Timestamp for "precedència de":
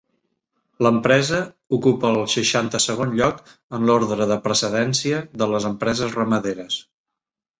4.47-5.51